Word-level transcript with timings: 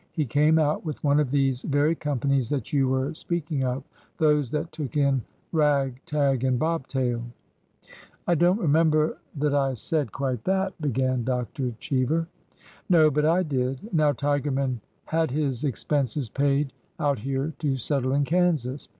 He 0.13 0.25
came 0.25 0.57
out 0.57 0.83
with 0.83 1.03
one 1.03 1.19
of 1.19 1.29
these 1.29 1.61
very 1.61 1.93
companies 1.93 2.49
that 2.49 2.73
you 2.73 2.87
were 2.87 3.13
speak 3.13 3.51
ing 3.51 3.63
of— 3.63 3.83
those 4.17 4.49
that 4.49 4.71
took 4.71 4.97
in' 4.97 5.21
rag, 5.51 6.01
tag, 6.07 6.43
and 6.43 6.57
bobtail.'" 6.57 7.21
I 8.27 8.33
don't 8.33 8.59
remember 8.59 9.19
that 9.35 9.53
I 9.53 9.75
said 9.75 10.11
quite 10.11 10.43
that 10.45 10.73
—"began 10.81 11.23
Dr. 11.23 11.75
Cheever. 11.77 12.27
No, 12.89 13.11
but 13.11 13.27
I 13.27 13.43
did. 13.43 13.93
Now, 13.93 14.11
Tigerman 14.11 14.79
had 15.05 15.29
his 15.29 15.63
expenses 15.65 16.29
paid 16.29 16.73
out 16.99 17.19
here 17.19 17.53
to 17.59 17.77
settle 17.77 18.13
in 18.13 18.23
Kansas. 18.23 18.89